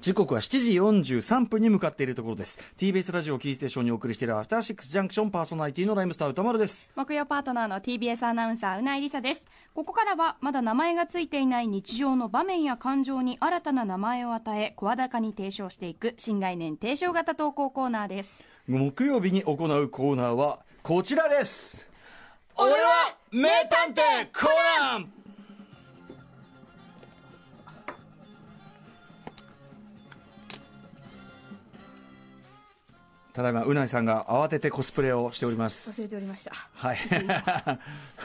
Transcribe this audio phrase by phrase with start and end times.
[0.00, 2.58] 時刻は7時43分に向かっているところです。
[2.76, 6.88] TBS ラジオキーステーションにお送りしているアフターシックスジャンクションパーソナリティのライムスター歌丸です。
[6.96, 9.44] 木曜パートナーの TBS アナウンサーうないりさです。
[9.72, 18.44] ここからはまだ名前がついていない日常の場面や感情に新たな名前を与え声高に提唱していく新概念提唱型投稿コーナーです。
[18.66, 21.88] 木曜日に行うコーナーはこちらです。
[22.56, 24.48] 俺は名探偵コ
[24.80, 25.12] ナン
[33.36, 36.96] ただいまうないさんが慌ててコスプレをしております忘れておりましたはい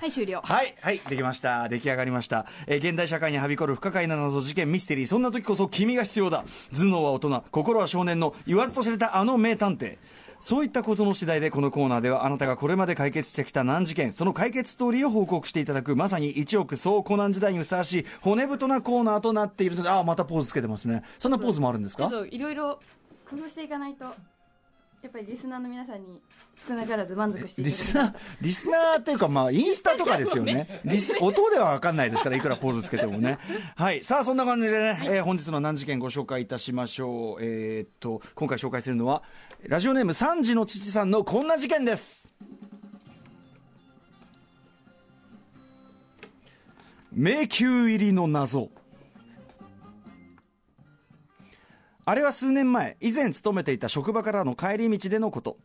[0.00, 1.68] はい終了はい、はい、できました。
[1.68, 2.46] 出来上がりました。
[2.66, 6.44] えー現代社会にはびこる不可解な謎、事件、ミステリー、そんな時こそ君が必要だ。
[6.74, 9.96] 頭脳は大人、心は少年の言わずと知れたあの名探偵。
[10.38, 21.02] そういったことの次第でこのコーナーではあなたがこれまで解決してきた難事件、その解決ストーリーを報告していただく、まさに一億総コナン時代にふさわしい骨太なコーナーとなっているので、ああ、またポーズつけてますね。
[21.18, 22.10] そんなポーズもあるんですか？
[22.30, 22.78] いろいろ
[23.28, 24.04] 工夫していかないと
[25.06, 26.20] やっぱりリスナーの皆さんに
[26.66, 30.80] 少なからず満足していリスナー、リスナーっていうか、まあ、インスタとかですよね。
[30.84, 33.38] リス、音ではわかんないですから、いくらポーズつけてもね。
[33.76, 34.02] はい。
[34.02, 37.38] さあ、そんな感じでね、えー本日の難事件ご紹介いたしましょう。
[37.40, 39.22] えーっと、今回紹介するのは、
[39.62, 42.28] ラジオネーム3時の父さんのこんな事件です。
[47.12, 48.70] 迷宮入りの謎。
[52.08, 55.58] あれは数年前、以前勤めていた職場からの帰り道でのこと。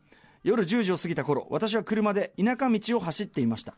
[0.43, 3.75] 夜10時を過ぎた頃、私は車で田舎道を走っていました。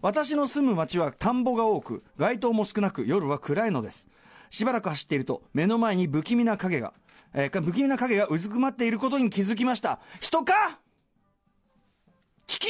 [0.00, 4.08] 私の住む町は田んぼが多く、街灯も少なく、夜は暗いのです。
[4.48, 6.94] しばらく走っていると、目の前に不気味な影が、
[7.34, 9.98] えー不気味な影がうずくまっていることに気づきました。
[10.20, 10.78] 人か？
[12.46, 12.66] キキ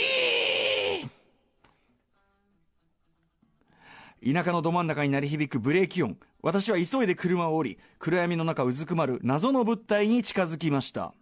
[4.24, 6.16] 田舎のど真ん中に鳴り響くブレーキ音。
[6.42, 11.14] 私は急いで車を降り暗闇の中うずくまる謎の物体に近づきました。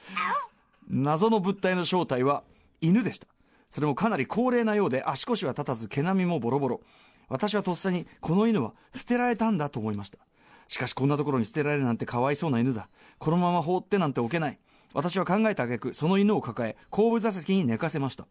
[0.89, 2.45] 謎の物体の正体は
[2.81, 3.27] 犬でした。
[3.71, 6.81] それもかなり高齢なようで足腰は立たず毛並みもボロボロ。
[7.29, 10.19] 私はとっさにこの犬は捨てられたんだと思いました。
[10.67, 12.89] しかしこんなところに捨てられるなんてかわいそうな犬だ。
[13.19, 14.59] このまま放ってなんておけない
[14.95, 18.27] 私は考えた挙句その犬を抱え後部座席に寝かせました。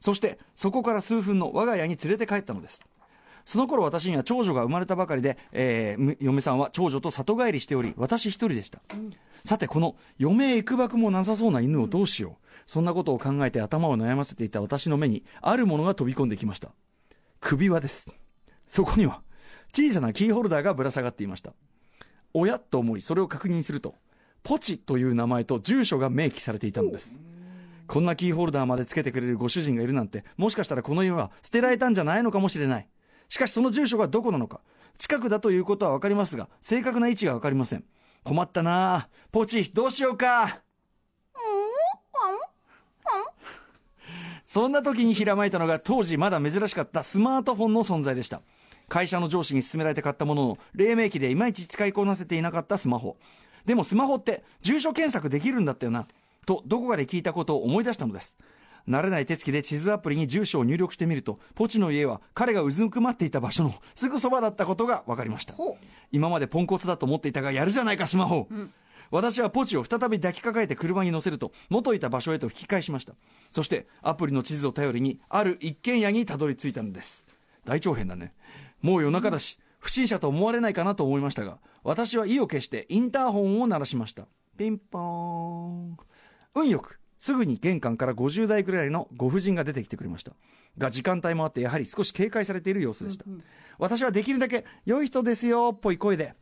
[0.00, 2.82] そしてそこから数分の我が家に連れて帰ったのです。
[3.44, 8.80] その頃私には長女が生まれたばかりで、えー嫁さんは長女と里帰りしており私一人でした、
[9.44, 12.46] さてこの嫁へ行くばくもなさそうな犬をどうしよう。
[12.66, 16.70] そんなことを考えて頭を悩ませていた私の目にあるものが飛び込んできました。
[17.40, 18.14] 首輪です。
[18.66, 19.22] そこには
[19.72, 21.52] 小さなキーホルダーがぶら下がっていました。
[22.32, 23.96] おやと思いそれを確認すると
[24.42, 27.18] ポチという名前と住所が明記されていたのです。
[27.86, 32.88] こんなキーホルダーまでつけてくれるご主人がいるなんてもしかしたらこの家は捨てられたんじゃないのかもしれない。
[33.28, 34.60] しかしその住所がどこなのか。
[34.98, 37.84] 近くだということは分かりますが正確な位置が分かりません。
[38.22, 38.94] 困ったな。
[38.94, 40.60] あポチどうしようか。
[44.46, 48.42] そんな時にひらまいたのが当時まだ珍しかったスマートフォンの存在でした。
[48.88, 53.16] 会社の上司に勧められて買ったものの黎明期でいまいち使いこなせていなかったスマホ。
[53.70, 56.08] でもスマホって住所検索できるんだったよな
[56.44, 58.36] とどこかで聞いたことを思い出したのです。
[58.88, 65.54] 慣れない手つきで地図アプリに住所を入力してみるとポチの家は彼がうずくまっていた場所のすぐそばだったことが分かりました。
[66.10, 68.48] 今までポンコツだと思っていたがやるじゃないかスマホ、
[69.12, 73.12] 私はポチを再び抱きかかえて車に乗せると元いた場所へと引き返しました。
[73.52, 77.24] そしてアプリの地図を頼りにある一軒家にたどり着いたのです。
[77.64, 78.32] 大長編だね。
[78.82, 84.26] もう夜中だし、不審者と思われないかなと思いましたが私は意を決してインターホンを鳴らしました。
[84.56, 85.96] ピンポーン。
[86.54, 90.32] 運よくすぐに玄関から50代くらいのご婦人が出てきてくれました。
[90.78, 93.24] が時間帯もあってやはり少し警戒されている様子でした、
[93.78, 96.34] 私はできるだけ良い人ですよっぽい声で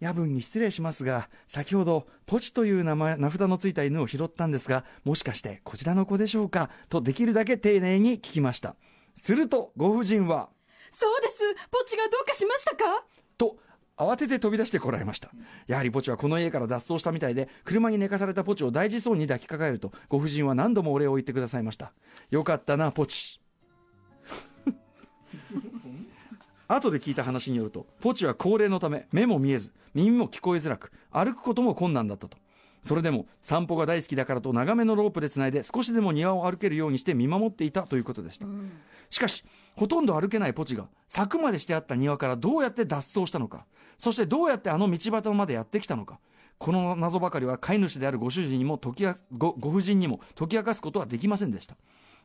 [0.00, 8.76] 夜分に失礼しますが先ほどポチという名前名札のついた犬を拾ったんですがもしかしてこちらの子でしょうかとできるだけ丁寧に聞きました。
[9.14, 10.48] するとご婦人は
[10.92, 11.42] そうです。
[11.70, 13.04] ポチがどうかしましたか？
[13.38, 13.56] と
[13.96, 15.30] 慌てて飛び出してこられました。
[15.66, 21.92] やはりポチはこの家から脱走したみたいで車に寝かされたポチを大事そうに抱きかかえるとご婦人は何度もお礼を言ってくださいました。
[22.30, 23.40] よかったなポチ。
[26.68, 32.38] 後で聞いた話によるとポチは高齢のため目も見えず耳も聞こえづらく歩くことも困難だったと
[32.82, 38.46] それでも散歩が大好きだからと長めのロープでつないで少しでも庭を歩けるようにして見守っていたということでした、
[39.10, 39.44] しかし
[39.76, 43.66] ほとんど歩けないポチが柵までしてあった庭からどうやって脱走したのか。
[43.98, 46.18] そしてどうやってあの道端までやってきたのか。
[46.58, 51.76] この謎ばかりは飼い主であるご主人にも解きあごご婦人にも解き明かすことはできませんでした。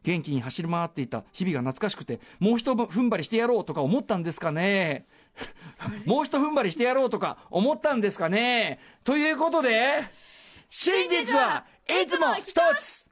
[0.04, 5.08] 元気に走り回っていた日々が懐かしくてもう一踏ん張りしてやろうとか思ったんですかね。
[6.06, 8.80] もう一踏ん張りしてやろうとか思ったんですかね。
[9.04, 10.04] ということで
[10.70, 13.10] 真実はいつも一つ。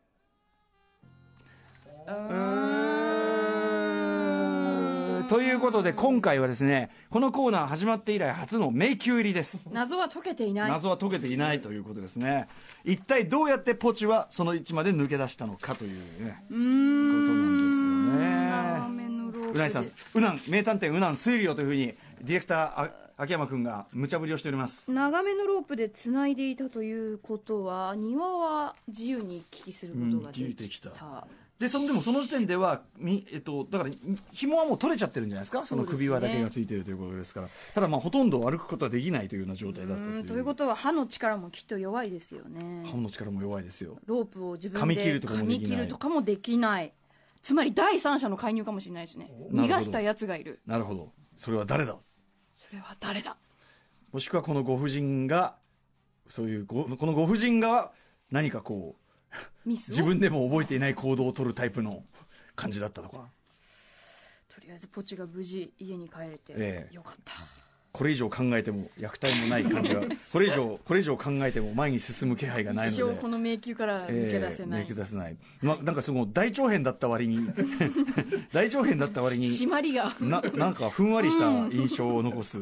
[5.28, 9.70] ということで今回はですねこのコーナー始まって以来初の迷宮入りです。
[9.72, 10.70] 謎は解けていない。
[10.70, 12.48] 謎は解けていないということですね。
[12.84, 15.92] 一体どうやってポチはその位置まで抜け出したのかという
[16.24, 17.88] ねことなんですよ
[18.20, 19.52] ね。
[19.52, 24.92] うなぎさんうなん名探偵うなん推理をというふうにディレクターあ秋山君が無茶ぶりをしております。
[24.92, 31.28] 長めのロープでつないでいたということは庭は自由に行き来することができた,、うん、た。
[31.58, 33.92] でそのでもその時点ではみ、えっと、だから
[34.34, 35.66] 紐はもう取れちゃってるんじゃないですか？
[35.66, 37.48] その首輪だけがついてるということですから。
[37.74, 40.24] ただまあほとんど歩くことはできないというような状態だったという。
[40.26, 42.84] ということは歯の力もきっと弱いですよね。
[42.86, 43.98] 歯の力も弱いですよ。
[44.08, 45.58] ロープを自分で噛み切るとかもできない。
[45.60, 46.92] 噛み切るとかもできない。
[47.42, 49.32] つまり第三者の介入かもしれないしね。
[49.54, 50.60] 逃がしたやつがいる。
[50.68, 51.14] なるほど。
[51.38, 51.96] それは誰だ？
[52.56, 53.38] それは誰だ？
[54.12, 55.58] もしくはこのご婦人が
[56.28, 57.92] そういうごこのご婦人が
[58.32, 58.96] 何かこ
[59.66, 62.04] う自分でも覚えていない行動を取るタイプの
[62.56, 63.30] 感じだったとか？
[64.56, 67.65] とりあえずポチが無事家に帰れてよかった、ええ、
[67.96, 70.02] これ以上考えても虐待もない感じが
[70.34, 73.02] これ以上これ以上考えても前に進む気配がないので。
[73.02, 77.40] 一生この迷宮から抜け出せない、えー、抜け出せない、ま、なんかその大長編だった割に
[78.52, 80.14] 大長編だった割に締まりが。
[80.20, 82.60] ななんかふんわりした印象を残す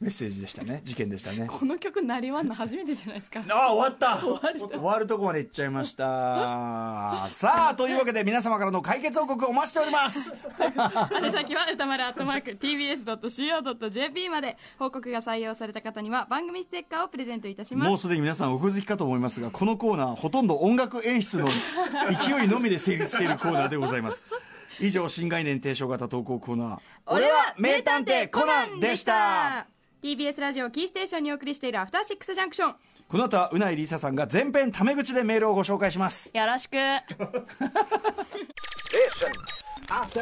[0.00, 0.80] メッセージでしたね。
[0.84, 1.46] 事件でしたね。
[1.46, 3.44] この曲なりわんの初めてじゃないですか。
[3.50, 4.18] ああ終わった。
[4.18, 7.26] 終わる終わるとこまで行っちゃいました。
[7.28, 10.32] さあというわけで皆様からの解決報告お待ちしております。
[10.60, 17.88] 宛先は歌丸アットマーク TBS.CO.JP まで報告が採用された方には番組ステッカーをプレゼントいたします。
[17.88, 24.26] もうすでに皆さんお気づきかと思いますがこのコーナーほとんど音楽演出の勢いのみで成立しているコーナーでございます。
[24.80, 26.78] 以上新概念提唱型投稿コーナー。
[27.06, 29.68] 俺は名探偵コナンでした
[30.04, 32.74] TBS ラジオキーステーションにお送りしているアフターシックスジャンクション
[33.08, 36.30] この後はうないりささんが全編タメ口でメールをご紹介します。
[36.34, 36.76] よろしく。
[39.88, 40.20] アフタ